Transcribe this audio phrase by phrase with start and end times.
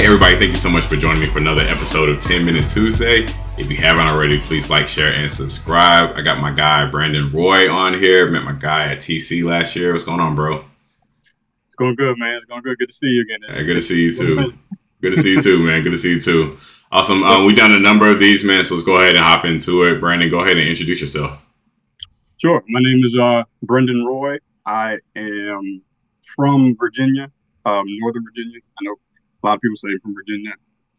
[0.00, 2.66] Hey, everybody, thank you so much for joining me for another episode of 10 Minute
[2.70, 3.26] Tuesday.
[3.58, 6.16] If you haven't already, please like, share, and subscribe.
[6.16, 8.26] I got my guy, Brandon Roy, on here.
[8.26, 9.92] Met my guy at TC last year.
[9.92, 10.64] What's going on, bro?
[11.66, 12.36] It's going good, man.
[12.36, 12.78] It's going good.
[12.78, 13.40] Good to see you again.
[13.54, 14.54] Hey, good to see you, too.
[15.02, 15.82] Good to see you, too, man.
[15.82, 16.56] Good to see you, too.
[16.90, 17.22] Awesome.
[17.22, 19.82] Um, we've done a number of these, man, so let's go ahead and hop into
[19.82, 20.00] it.
[20.00, 21.46] Brandon, go ahead and introduce yourself.
[22.38, 22.64] Sure.
[22.70, 24.38] My name is uh, Brendan Roy.
[24.64, 25.82] I am
[26.34, 27.30] from Virginia,
[27.66, 28.60] um, Northern Virginia.
[28.80, 28.96] I know
[29.42, 30.52] a lot of people say from Virginia.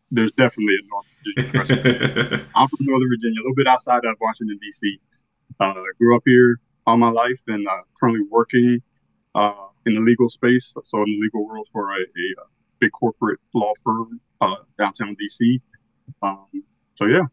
[0.09, 2.45] There's definitely a North Virginia.
[2.55, 4.99] I'm from Northern Virginia, a little bit outside of Washington D.C.
[5.59, 8.81] Uh, grew up here all my life, and uh, currently working
[9.35, 12.45] uh, in the legal space, so in the legal world for a, a, a
[12.79, 15.61] big corporate law firm uh, downtown D.C.
[16.21, 16.47] Um,
[16.95, 17.25] so yeah.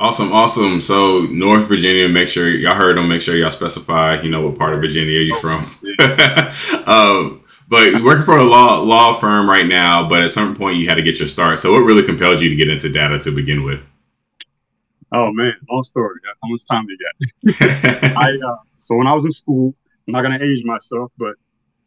[0.00, 0.80] Awesome, awesome.
[0.80, 3.08] So North Virginia, make sure y'all heard them.
[3.08, 5.60] Make sure y'all specify, you know, what part of Virginia you're from.
[6.86, 7.41] um,
[7.72, 10.96] but working for a law law firm right now, but at some point you had
[10.96, 11.58] to get your start.
[11.58, 13.80] So what really compelled you to get into data to begin with?
[15.10, 16.20] Oh man, long story.
[16.42, 16.98] How much time do you
[17.48, 18.14] get?
[18.16, 19.74] I uh, so when I was in school,
[20.06, 21.34] I'm not gonna age myself, but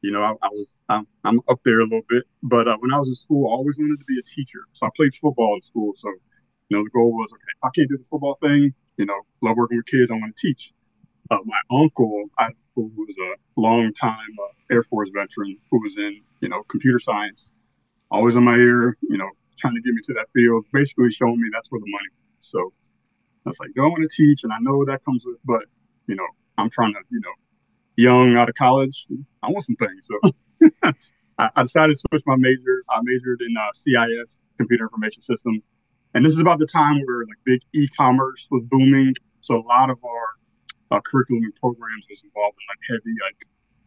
[0.01, 2.23] you know, I, I was I'm, I'm, up there a little bit.
[2.41, 4.61] But uh, when I was in school, I always wanted to be a teacher.
[4.73, 5.93] So I played football in school.
[5.97, 6.09] So
[6.69, 8.73] you know, the goal was okay, I can't do the football thing.
[8.97, 10.09] You know, love working with kids.
[10.09, 10.73] I want to teach.
[11.31, 15.97] Uh, my uncle, I, who was a long time uh, Air Force veteran who was
[15.97, 17.51] in, you know, computer science,
[18.11, 21.39] always in my ear, you know, trying to get me to that field, basically showing
[21.39, 22.47] me that's where the money was.
[22.47, 22.73] So
[23.45, 24.43] I was like, I want to teach?
[24.43, 25.63] And I know that comes with, but,
[26.07, 27.33] you know, I'm trying to, you know,
[27.95, 29.07] young out of college,
[29.41, 30.07] I want some things.
[30.07, 30.31] So
[31.37, 32.83] I, I, decided to switch my major.
[32.89, 35.63] I majored in uh, CIS, computer information systems.
[36.13, 39.13] And this is about the time where like big e-commerce was booming.
[39.41, 40.27] So a lot of our
[40.95, 43.37] uh, curriculum and programs was involved in like heavy like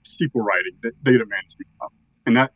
[0.05, 1.69] SQL writing, data management,
[2.27, 2.53] and that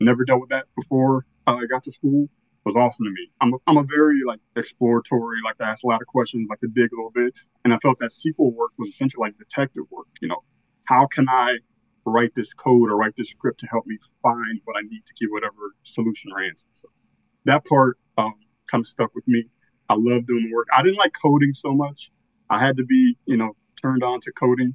[0.00, 2.28] never dealt with that before uh, I got to school.
[2.64, 3.30] Was awesome to me.
[3.40, 6.58] I'm a, I'm a very like exploratory, like to ask a lot of questions, like
[6.60, 7.32] to dig a little bit,
[7.64, 10.08] and I felt that SQL work was essentially like detective work.
[10.20, 10.42] You know,
[10.84, 11.58] how can I
[12.06, 15.14] write this code or write this script to help me find what I need to
[15.14, 16.66] get whatever solution or answer.
[16.74, 16.88] So
[17.44, 18.34] that part um,
[18.70, 19.44] kind of stuck with me.
[19.88, 20.68] I love doing the work.
[20.76, 22.10] I didn't like coding so much.
[22.48, 24.74] I had to be, you know, turned on to coding.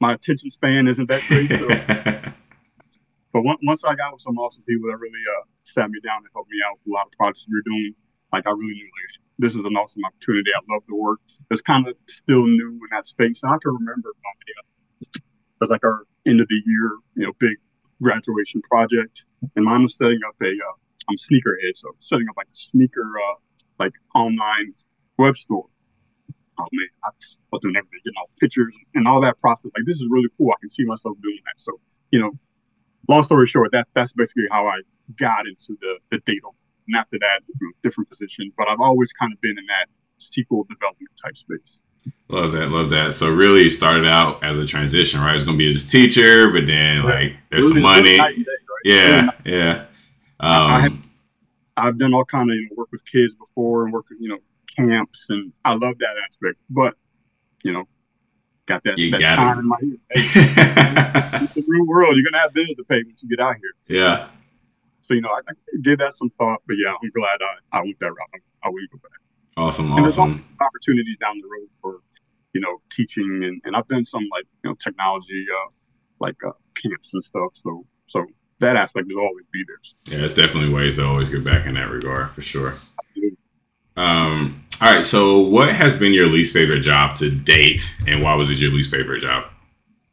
[0.00, 1.48] My attention span isn't that great.
[1.48, 1.68] So.
[3.32, 6.18] but once, once I got with some awesome people that really uh, sat me down
[6.18, 7.94] and helped me out with a lot of projects we were doing,
[8.32, 10.50] like I really knew like this is an awesome opportunity.
[10.54, 11.20] I love the work.
[11.50, 13.42] It's kind of still new in that space.
[13.42, 15.22] And I can remember my, uh, it
[15.60, 17.56] was like our end of the year, you know, big
[18.02, 19.24] graduation project.
[19.56, 20.76] And mine was setting up a, uh,
[21.08, 23.34] I'm sneakerhead, so setting up like a sneaker, uh,
[23.78, 24.74] like online
[25.18, 25.66] web store
[26.60, 27.10] oh man, I
[27.52, 29.70] was doing everything, getting all pictures and all that process.
[29.76, 30.50] Like this is really cool.
[30.50, 31.60] I can see myself doing that.
[31.60, 31.72] So,
[32.10, 32.32] you know,
[33.08, 34.80] long story short, that that's basically how I
[35.18, 36.48] got into the the data.
[36.86, 38.52] And after that, you know, different position.
[38.56, 39.86] But I've always kind of been in that
[40.20, 41.80] SQL development type space.
[42.28, 43.12] Love that, love that.
[43.12, 45.34] So really started out as a transition, right?
[45.34, 48.16] It's gonna be a teacher, but then like there's some money.
[48.16, 48.36] Day, right?
[48.84, 49.84] Yeah, yeah.
[50.38, 50.96] Um, I have,
[51.76, 54.28] I've done all kind of you know, work with kids before and work with you
[54.28, 54.38] know
[54.76, 56.58] camps, and I love that aspect.
[56.68, 56.94] But
[57.62, 57.88] you know,
[58.66, 59.60] got that, you that got time it.
[59.60, 59.76] in my
[60.10, 62.16] it's the real world.
[62.16, 63.98] You're gonna have bills to pay once you get out here.
[63.98, 64.28] Yeah.
[65.02, 67.82] So you know, I, I gave that some thought, but yeah, I'm glad I, I
[67.82, 68.28] went that route.
[68.34, 69.18] I, I wouldn't go back.
[69.56, 70.44] Awesome, and awesome.
[70.60, 72.00] opportunities down the road for
[72.52, 75.70] you know teaching, and, and I've done some like you know technology, uh,
[76.20, 77.52] like uh, camps and stuff.
[77.62, 78.26] So so
[78.60, 80.18] that aspect will always be there.
[80.18, 82.74] Yeah, it's definitely ways to always get back in that regard for sure.
[83.96, 85.04] Um, all right.
[85.04, 88.70] So, what has been your least favorite job to date, and why was it your
[88.70, 89.44] least favorite job?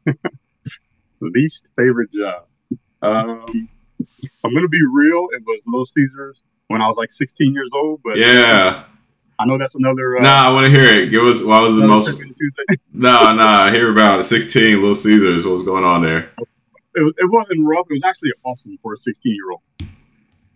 [1.20, 2.44] least favorite job.
[3.02, 3.68] Um,
[4.44, 5.28] I'm gonna be real.
[5.32, 8.00] It was Little Caesars when I was like 16 years old.
[8.04, 8.84] But yeah,
[9.38, 10.18] I know that's another.
[10.18, 11.10] Uh, nah, I want to hear it.
[11.10, 12.10] Give us why was the most.
[12.92, 13.70] nah, nah.
[13.70, 14.24] Hear about it.
[14.24, 15.44] 16 Little Caesars.
[15.44, 16.32] What was going on there?
[16.94, 17.86] It, it wasn't rough.
[17.90, 19.62] It was actually awesome for a 16 year old.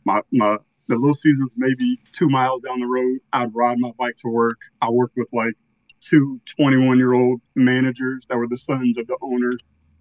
[0.05, 0.59] My my
[0.93, 3.19] the Little Caesars maybe two miles down the road.
[3.33, 4.59] I'd ride my bike to work.
[4.83, 5.55] I worked with like
[6.01, 9.59] two 21 year old managers that were the sons of the owners.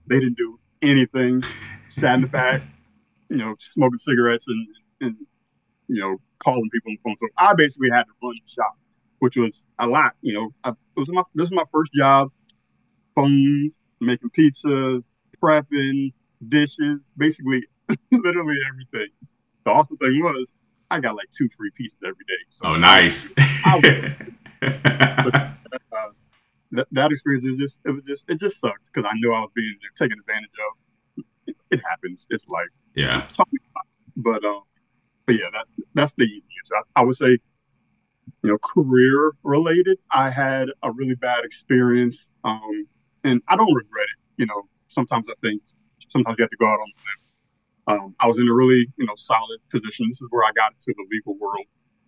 [0.07, 1.43] They didn't do anything,
[1.89, 2.61] sat in the back,
[3.29, 4.67] you know, smoking cigarettes and,
[4.99, 5.15] and,
[5.87, 7.17] you know, calling people on the phone.
[7.19, 8.77] So I basically had to run the shop,
[9.19, 10.13] which was a lot.
[10.21, 12.31] You know, I, it was my, this was my first job,
[13.15, 15.01] phones, making pizza,
[15.41, 16.11] prepping,
[16.49, 17.63] dishes, basically
[18.11, 19.13] literally everything.
[19.63, 20.53] The awesome thing was
[20.91, 22.43] I got like two free pieces every day.
[22.49, 23.33] So oh, nice.
[24.61, 26.09] but, uh,
[26.73, 29.39] that, that experience is just it was just it just sucked because I knew I
[29.39, 31.23] was being taken advantage of.
[31.47, 32.27] It, it happens.
[32.29, 33.25] It's like yeah.
[34.17, 34.63] But um,
[35.25, 36.71] but yeah, that that's the easiest.
[36.73, 37.39] I, I would say,
[38.43, 39.97] you know, career related.
[40.11, 42.87] I had a really bad experience, um,
[43.23, 44.41] and I don't regret it.
[44.41, 45.61] You know, sometimes I think
[46.09, 47.20] sometimes you have to go out on the limb.
[47.91, 50.07] Um, I was in a really you know solid position.
[50.07, 51.65] This is where I got into the legal world,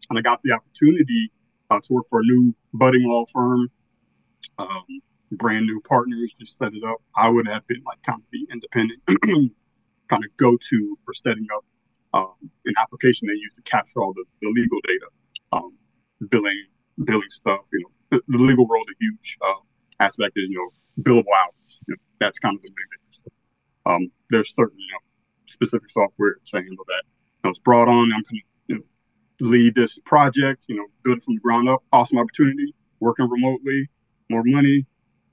[0.10, 1.32] and I got the opportunity
[1.70, 3.70] uh, to work for a new budding law firm.
[4.58, 4.86] Um,
[5.32, 7.02] brand new partners just set it up.
[7.18, 9.02] I would have been like kind of the independent
[10.10, 11.66] kind of go to for setting up
[12.14, 15.08] um, an application they use to capture all the, the legal data,
[15.52, 15.74] um,
[16.30, 16.66] billing,
[17.04, 17.62] billing stuff.
[17.74, 19.62] You know, the, the legal world a huge uh,
[20.00, 21.82] aspect is you know billable hours.
[21.88, 23.34] You know, that's kind of the main thing.
[23.86, 25.00] Um, there's certain you know
[25.54, 27.04] specific software to handle that.
[27.44, 28.12] I was brought on.
[28.14, 28.82] I'm kind of you know,
[29.40, 30.66] lead this project.
[30.68, 31.84] You know, build it from the ground up.
[31.92, 32.74] Awesome opportunity.
[33.00, 33.90] Working remotely,
[34.30, 34.86] more money.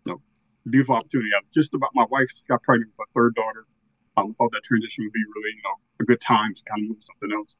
[0.04, 0.20] You know,
[0.68, 1.30] beautiful opportunity.
[1.36, 3.64] I'm just about my wife got pregnant with a third daughter.
[4.16, 6.88] Um, thought that transition would be really, you know, a good time to kind of
[6.88, 7.54] move to something else.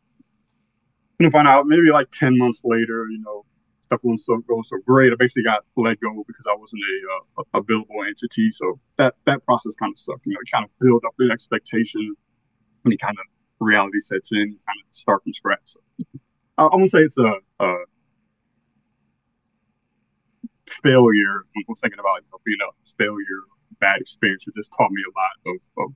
[1.21, 3.45] And to find out maybe like 10 months later, you know,
[3.91, 5.13] stuff wasn't so going so great.
[5.13, 8.51] I basically got let go because I wasn't a, uh, a billable entity.
[8.51, 10.27] So that that process kind of sucked.
[10.27, 12.15] You know, kind of build up the expectation,
[12.85, 13.27] and kind of
[13.61, 15.61] reality sets in, kind of start from scratch.
[15.65, 15.81] So
[16.59, 17.77] I, I won't say it's a, a
[20.83, 21.45] failure.
[21.57, 23.43] I'm thinking about you know, being a failure,
[23.81, 24.47] bad experience.
[24.47, 25.95] It just taught me a lot of, of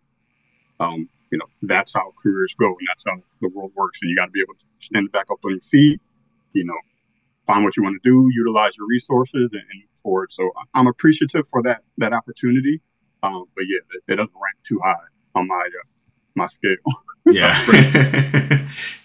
[0.80, 4.00] um, you know, that's how careers go and that's how the world works.
[4.02, 6.00] And you got to be able to stand back up on your feet,
[6.52, 6.78] you know,
[7.46, 10.32] find what you want to do, utilize your resources and, and move forward.
[10.32, 12.80] So I'm appreciative for that, that opportunity.
[13.22, 14.94] Um, but yeah, it, it, doesn't rank too high
[15.34, 15.93] on my, uh,
[16.34, 16.76] my scale.
[17.26, 17.58] yeah.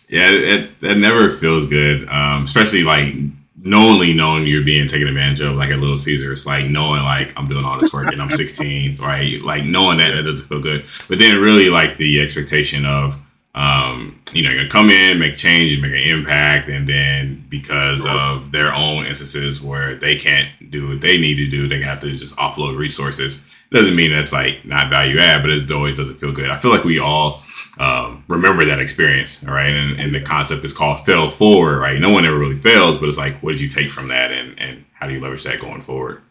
[0.10, 0.30] yeah.
[0.32, 2.08] It, it, never feels good.
[2.10, 3.16] Um, especially like
[3.62, 7.48] knowingly knowing you're being taken advantage of, like at Little Caesars, like knowing like I'm
[7.48, 9.42] doing all this work and I'm 16, right?
[9.42, 10.86] Like knowing that that doesn't feel good.
[11.08, 13.18] But then really like the expectation of,
[13.56, 18.06] um, you know, you're gonna come in, make change, make an impact, and then because
[18.08, 22.00] of their own instances where they can't do what they need to do, they have
[22.02, 23.38] to just offload resources.
[23.72, 26.50] It doesn't mean that's like not value add, but it always doesn't feel good.
[26.50, 27.42] I feel like we all
[27.80, 29.72] um, remember that experience, all right?
[29.72, 32.00] And, and the concept is called fail forward, right?
[32.00, 34.60] No one ever really fails, but it's like, what did you take from that, and
[34.60, 36.22] and how do you leverage that going forward?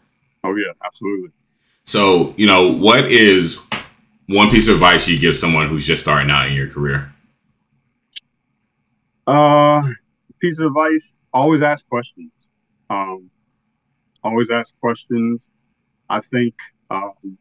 [0.43, 1.31] Oh yeah, absolutely.
[1.83, 3.59] So you know, what is
[4.29, 7.11] one piece of advice you give someone who's just starting out in your career?
[9.25, 9.81] Uh,
[10.39, 12.31] piece of advice: always ask questions.
[12.89, 13.29] Um,
[14.23, 15.47] always ask questions.
[16.09, 16.53] I think
[16.91, 17.37] um,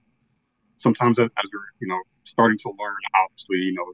[0.78, 3.84] sometimes as, you're, you know, starting to learn, obviously, you know,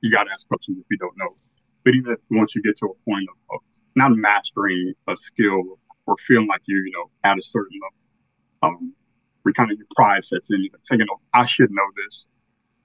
[0.00, 1.36] you got to ask questions if you don't know.
[1.84, 3.60] But even once you get to a point of, of
[3.94, 8.94] not mastering a skill or feeling like you, you know, at a certain level, um,
[9.42, 12.26] where kind of your pride sets in, thinking, oh, I should know this,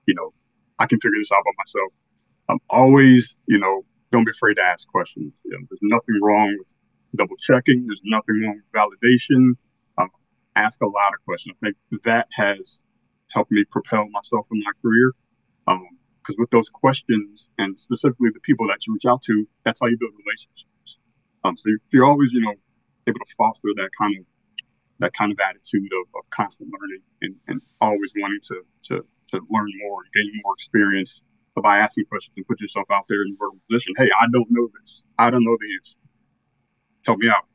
[0.06, 0.34] you know,
[0.80, 1.94] I can figure this out by myself.
[2.50, 5.34] I'm always, you know, don't be afraid to ask questions.
[5.46, 6.74] You know, there's nothing wrong with
[7.16, 7.88] double checking.
[7.88, 9.54] There's nothing wrong with validation.
[9.98, 10.10] Um,
[10.56, 11.56] ask a lot of questions.
[11.64, 12.80] I think that has
[13.32, 15.14] helped me propel myself in my career.
[15.66, 19.80] Because um, with those questions and specifically the people that you reach out to, that's
[19.80, 21.00] how you build relationships.
[21.44, 22.54] Um, so you're always, you know,
[23.08, 24.26] able to foster that kind of
[25.00, 29.40] that kind of attitude of, of constant learning and, and always wanting to, to to
[29.50, 31.22] learn more and gain more experience
[31.62, 33.94] by asking questions and put yourself out there in a position.
[33.98, 35.04] Hey, I don't know this.
[35.20, 35.98] I don't know the answer.
[37.06, 37.46] Help me out.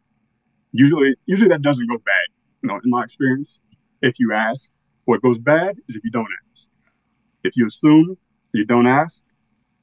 [0.73, 2.27] Usually, usually that doesn't go bad.
[2.63, 3.61] You know, in my experience,
[4.03, 4.71] if you ask,
[5.05, 6.67] what goes bad is if you don't ask.
[7.45, 8.17] If you assume
[8.53, 9.25] you don't ask,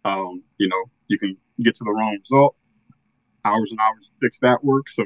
[0.03, 2.55] um, you know, you can get to the wrong result.
[3.43, 4.89] Hours and hours to fix that work.
[4.89, 5.03] So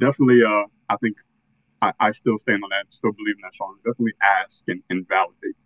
[0.00, 1.16] definitely, uh, I think
[1.82, 3.76] I, I still stand on that, still believe in that song.
[3.84, 5.56] Definitely ask and, and validate.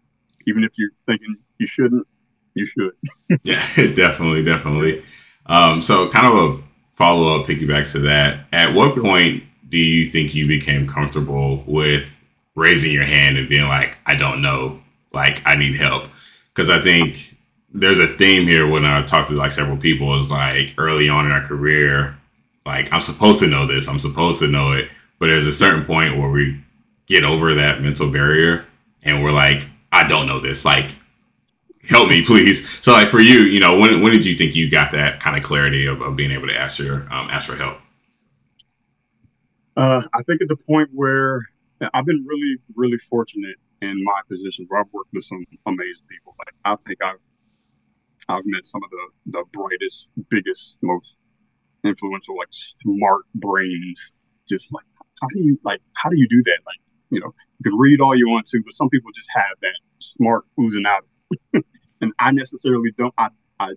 [0.48, 2.06] Even if you're thinking you shouldn't,
[2.54, 2.92] you should.
[3.42, 3.62] yeah,
[3.94, 5.02] definitely, definitely.
[5.46, 6.62] Um, so kind of a
[6.92, 8.46] follow up piggyback to that.
[8.52, 12.18] At what point do you think you became comfortable with
[12.54, 14.80] raising your hand and being like, I don't know,
[15.12, 16.08] like I need help.
[16.48, 17.36] Because I think
[17.72, 21.26] there's a theme here when I talk to like several people is like early on
[21.26, 22.16] in our career,
[22.66, 24.90] like I'm supposed to know this, I'm supposed to know it.
[25.18, 26.60] But there's a certain point where we
[27.06, 28.64] get over that mental barrier
[29.02, 30.64] and we're like, I don't know this.
[30.64, 30.94] Like,
[31.88, 32.68] help me, please.
[32.84, 35.36] So like for you, you know, when when did you think you got that kind
[35.36, 37.78] of clarity of, of being able to ask your um, ask for help?
[39.76, 41.42] Uh, I think at the point where
[41.94, 46.34] I've been really, really fortunate in my position where I've worked with some amazing people.
[46.38, 47.20] Like I think I've
[48.28, 51.14] I've met some of the the brightest, biggest, most
[51.84, 54.10] influential, like smart brains.
[54.48, 54.84] Just like
[55.20, 56.58] how do you like how do you do that?
[56.66, 59.56] Like you know you can read all you want to, but some people just have
[59.62, 61.04] that smart oozing out,
[62.00, 63.14] and I necessarily don't.
[63.18, 63.28] I
[63.60, 63.72] I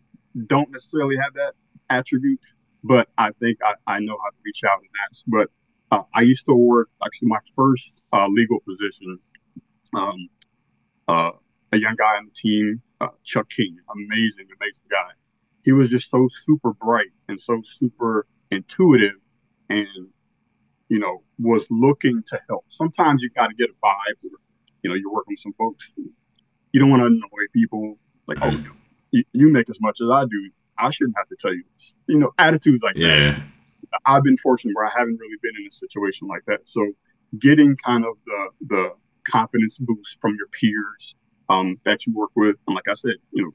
[0.47, 1.53] don't necessarily have that,
[1.91, 2.39] attribute,
[2.83, 5.23] but I think I, I know how to reach out and ask.
[5.27, 5.49] But
[5.91, 9.19] uh, I used to work actually my first uh, legal position.
[9.93, 10.29] Um,
[11.07, 11.31] uh,
[11.73, 15.11] a young guy on the team, uh, Chuck King, amazing, amazing guy.
[15.63, 19.15] He was just so super bright and so super intuitive,
[19.69, 19.87] and
[20.91, 22.65] you know was looking to help.
[22.67, 24.17] Sometimes you got to get a vibe.
[24.21, 24.33] Where,
[24.83, 25.91] you know, you're working with some folks.
[25.95, 27.97] You don't want to annoy people.
[28.27, 28.61] Like, oh,
[29.11, 30.49] you, you make as much as I do.
[30.77, 31.95] I shouldn't have to tell you this.
[32.07, 33.31] You know, attitudes like yeah.
[33.31, 33.41] that.
[34.05, 36.59] I've been fortunate where I haven't really been in a situation like that.
[36.65, 36.85] So
[37.39, 38.93] getting kind of the the
[39.29, 41.15] confidence boost from your peers
[41.49, 43.51] um, that you work with, and like I said, you know,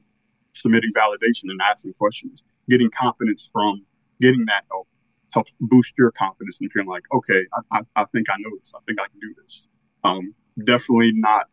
[0.53, 3.85] submitting validation and asking questions, getting confidence from
[4.19, 4.87] getting that help
[5.37, 8.73] helps boost your confidence and feeling like, okay, I, I, I think I know this.
[8.75, 9.67] I think I can do this.
[10.03, 10.33] Um,
[10.65, 11.45] definitely not,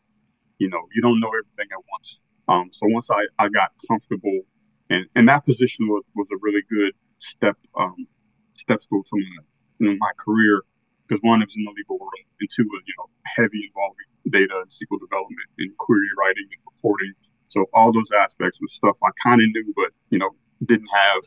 [0.58, 2.20] you know, you don't know everything at once.
[2.48, 4.40] Um, so once I, I got comfortable
[4.88, 8.06] and, and that position was, was a really good step um,
[8.54, 9.42] step stool to my,
[9.78, 10.62] you know, my career
[11.06, 14.60] because one is in the legal world and two was you know heavy involving data
[14.60, 17.12] and SQL development and query writing and reporting.
[17.48, 20.30] So all those aspects was stuff I kind of knew, but you know
[20.64, 21.22] didn't have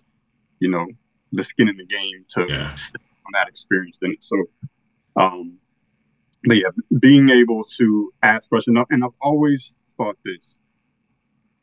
[0.60, 0.88] you know
[1.32, 2.72] the skin in the game to yeah.
[2.72, 4.20] on that experience in it.
[4.22, 4.38] So,
[5.16, 5.58] um,
[6.44, 6.70] but yeah,
[7.00, 10.58] being able to ask questions, and I've always thought this.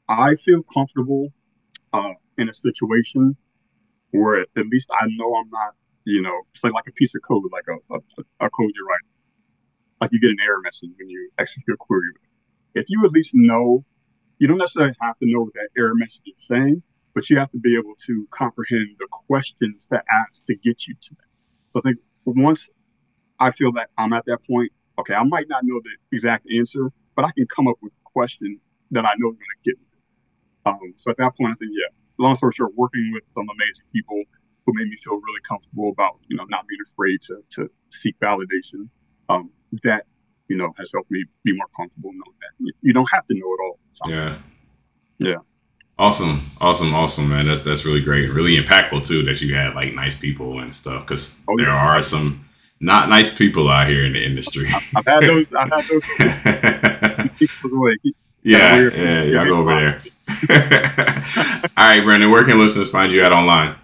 [0.08, 1.32] I feel comfortable
[1.92, 3.36] uh, in a situation
[4.10, 7.22] where at least I know I'm not, you know, it's like, like a piece of
[7.22, 9.08] code, like a, a, a code you're writing.
[10.00, 12.12] Like you get an error message when you execute a query.
[12.74, 13.84] If you at least know,
[14.38, 16.82] you don't necessarily have to know what that error message is saying,
[17.14, 20.94] but you have to be able to comprehend the questions to ask to get you
[21.00, 21.26] to that.
[21.70, 22.68] So I think once
[23.40, 26.90] I feel that I'm at that point, okay, I might not know the exact answer,
[27.16, 29.78] but I can come up with a question that I know is going to get
[29.78, 29.86] me.
[30.66, 33.84] Um, so at that point, I think, yeah, long story short, working with some amazing
[33.92, 34.22] people
[34.66, 38.18] who made me feel really comfortable about, you know, not being afraid to, to seek
[38.20, 38.88] validation,
[39.28, 39.50] um,
[39.82, 40.06] that,
[40.48, 43.46] you know, has helped me be more comfortable knowing that you don't have to know
[43.46, 43.78] it all.
[44.06, 44.38] Yeah.
[45.18, 45.36] Yeah.
[45.96, 47.46] Awesome, awesome, awesome, man.
[47.46, 49.22] That's that's really great, really impactful too.
[49.22, 52.44] That you had like nice people and stuff, because oh, there are some
[52.80, 54.66] not nice people out here in the industry.
[54.96, 55.52] I've had those.
[55.54, 56.10] I've had those.
[58.42, 59.98] yeah, yeah, y'all go over there.
[61.76, 62.30] All right, Brandon.
[62.30, 63.76] Where can listeners find you at online?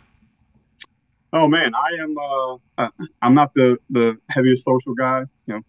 [1.32, 2.18] Oh man, I am.
[2.18, 2.88] Uh, uh,
[3.22, 5.20] I'm not the the heaviest social guy.
[5.46, 5.60] You know,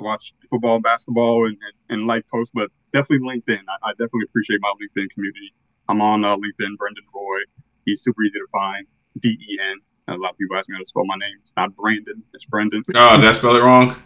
[0.00, 3.60] I watch football, basketball, and, and, and like posts, but definitely LinkedIn.
[3.68, 5.52] I, I definitely appreciate my LinkedIn community.
[5.90, 7.40] I'm on uh, LinkedIn, Brendan Roy.
[7.84, 8.86] He's super easy to find.
[9.18, 9.80] D E N.
[10.06, 11.36] A lot of people ask me how to spell my name.
[11.42, 12.22] It's not Brandon.
[12.32, 12.84] It's Brendan.
[12.94, 13.96] Oh, did I spell it wrong?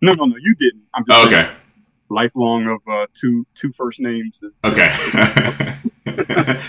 [0.00, 0.36] No, no, no.
[0.40, 0.84] You didn't.
[0.94, 1.52] I'm just oh, okay.
[2.08, 4.38] Lifelong of uh, two two first names.
[4.64, 4.90] Okay.
[6.04, 6.62] but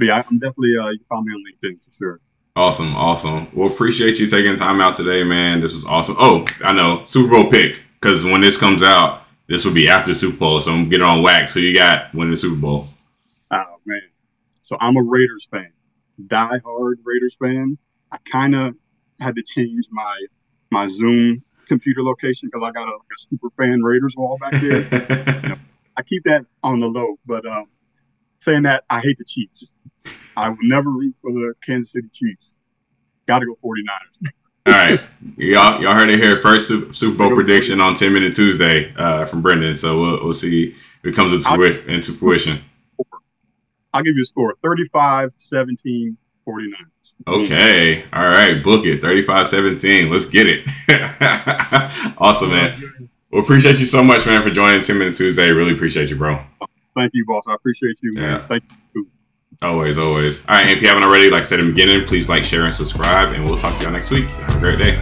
[0.00, 2.20] yeah, I'm definitely uh, you find me on LinkedIn for sure.
[2.56, 3.46] Awesome, awesome.
[3.54, 5.60] Well, appreciate you taking time out today, man.
[5.60, 6.16] This was awesome.
[6.18, 10.12] Oh, I know Super Bowl pick because when this comes out, this will be after
[10.14, 11.52] Super Bowl, so I'm getting on wax.
[11.52, 12.88] Who you got winning the Super Bowl?
[14.68, 15.72] So I'm a Raiders fan,
[16.26, 17.78] die hard Raiders fan.
[18.12, 18.74] I kind of
[19.18, 20.14] had to change my
[20.70, 25.42] my Zoom computer location because I got a, a, super fan Raiders wall back there.
[25.42, 25.56] you know,
[25.96, 27.64] I keep that on the low, but um,
[28.40, 29.72] saying that I hate the Chiefs.
[30.36, 32.54] I will never root for the Kansas City Chiefs.
[33.26, 34.30] Got to go 49ers.
[34.66, 35.00] All right,
[35.38, 36.68] y'all, y'all heard it here first.
[36.68, 39.78] Super Bowl prediction on 10 Minute Tuesday uh, from Brendan.
[39.78, 42.60] So we'll, we'll see if it comes into, into fruition.
[43.98, 46.72] I'll give you a score 35 17 49.
[47.26, 48.04] Okay.
[48.12, 48.62] All right.
[48.62, 49.02] Book it.
[49.02, 50.08] 35 17.
[50.08, 50.68] Let's get it.
[52.18, 52.76] awesome, man.
[53.32, 55.50] Well, appreciate you so much, man, for joining 10 Minute Tuesday.
[55.50, 56.38] Really appreciate you, bro.
[56.94, 57.42] Thank you, boss.
[57.48, 58.22] I appreciate you, man.
[58.22, 58.46] Yeah.
[58.46, 58.62] Thank
[58.94, 59.08] you.
[59.62, 60.46] Always, always.
[60.46, 60.62] All right.
[60.62, 62.72] And if you haven't already, like I said in the beginning, please like, share, and
[62.72, 63.34] subscribe.
[63.34, 64.26] And we'll talk to y'all next week.
[64.26, 64.94] Have a great day.